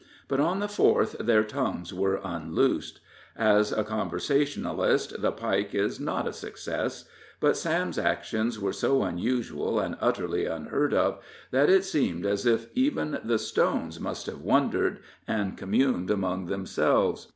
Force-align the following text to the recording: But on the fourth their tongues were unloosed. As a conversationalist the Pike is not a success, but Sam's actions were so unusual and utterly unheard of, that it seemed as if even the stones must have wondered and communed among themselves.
But 0.27 0.39
on 0.39 0.57
the 0.59 0.67
fourth 0.67 1.15
their 1.19 1.43
tongues 1.43 1.93
were 1.93 2.19
unloosed. 2.23 3.01
As 3.35 3.71
a 3.71 3.83
conversationalist 3.83 5.21
the 5.21 5.31
Pike 5.31 5.75
is 5.75 5.99
not 5.99 6.27
a 6.27 6.33
success, 6.33 7.05
but 7.39 7.55
Sam's 7.55 7.99
actions 7.99 8.59
were 8.59 8.73
so 8.73 9.03
unusual 9.03 9.79
and 9.79 9.95
utterly 10.01 10.47
unheard 10.47 10.95
of, 10.95 11.19
that 11.51 11.69
it 11.69 11.83
seemed 11.83 12.25
as 12.25 12.47
if 12.47 12.69
even 12.73 13.19
the 13.23 13.37
stones 13.37 13.99
must 13.99 14.25
have 14.25 14.41
wondered 14.41 15.01
and 15.27 15.55
communed 15.55 16.09
among 16.09 16.47
themselves. 16.47 17.27